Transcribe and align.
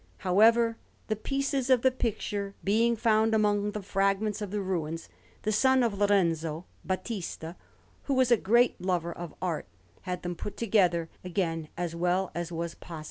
However, 0.17 0.77
the 1.09 1.15
pieces 1.15 1.69
of 1.69 1.83
the 1.83 1.91
picture 1.91 2.55
being 2.63 2.95
found 2.95 3.35
among 3.35 3.73
the 3.73 3.83
fragments 3.83 4.41
of 4.41 4.49
the 4.49 4.59
ruins, 4.59 5.09
the 5.43 5.51
son 5.51 5.83
of 5.83 5.95
Lorenzo, 5.99 6.65
Battista, 6.83 7.55
who 8.05 8.15
was 8.15 8.31
a 8.31 8.35
great 8.35 8.81
lover 8.81 9.13
of 9.13 9.35
art, 9.43 9.67
had 10.01 10.23
them 10.23 10.35
put 10.35 10.57
together 10.57 11.07
again 11.23 11.69
as 11.77 11.95
well 11.95 12.31
as 12.33 12.51
was 12.51 12.73
possible. 12.73 12.99